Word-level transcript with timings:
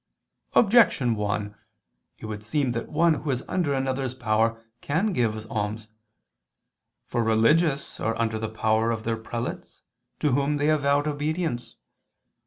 Objection 0.53 1.13
1: 1.13 1.55
It 2.17 2.25
would 2.25 2.43
seem 2.43 2.71
that 2.71 2.89
one 2.89 3.13
who 3.21 3.29
is 3.29 3.43
under 3.47 3.71
another's 3.75 4.15
power 4.15 4.59
can 4.81 5.13
give 5.13 5.45
alms. 5.51 5.89
For 7.05 7.23
religious 7.23 7.99
are 7.99 8.19
under 8.19 8.39
the 8.39 8.49
power 8.49 8.89
of 8.89 9.03
their 9.03 9.15
prelates 9.17 9.83
to 10.21 10.31
whom 10.31 10.57
they 10.57 10.65
have 10.65 10.81
vowed 10.81 11.07
obedience. 11.07 11.75